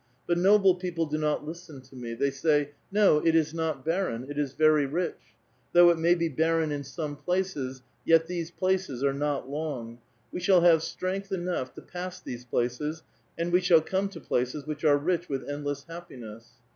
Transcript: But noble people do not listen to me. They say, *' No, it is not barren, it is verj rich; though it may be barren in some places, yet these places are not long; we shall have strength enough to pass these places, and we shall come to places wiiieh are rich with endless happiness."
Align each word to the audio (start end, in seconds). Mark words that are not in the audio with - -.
But 0.25 0.39
noble 0.39 0.73
people 0.73 1.05
do 1.05 1.19
not 1.19 1.45
listen 1.45 1.79
to 1.81 1.95
me. 1.95 2.15
They 2.15 2.31
say, 2.31 2.71
*' 2.81 2.91
No, 2.99 3.19
it 3.19 3.35
is 3.35 3.53
not 3.53 3.85
barren, 3.85 4.25
it 4.31 4.39
is 4.39 4.55
verj 4.55 4.91
rich; 4.91 5.13
though 5.73 5.91
it 5.91 5.99
may 5.99 6.15
be 6.15 6.27
barren 6.27 6.71
in 6.71 6.83
some 6.83 7.15
places, 7.15 7.83
yet 8.03 8.25
these 8.25 8.49
places 8.49 9.03
are 9.03 9.13
not 9.13 9.47
long; 9.47 9.99
we 10.31 10.39
shall 10.39 10.61
have 10.61 10.81
strength 10.81 11.31
enough 11.31 11.75
to 11.75 11.83
pass 11.83 12.19
these 12.19 12.45
places, 12.45 13.03
and 13.37 13.53
we 13.53 13.61
shall 13.61 13.79
come 13.81 14.09
to 14.09 14.19
places 14.19 14.63
wiiieh 14.63 14.87
are 14.89 14.97
rich 14.97 15.29
with 15.29 15.47
endless 15.47 15.83
happiness." 15.83 16.49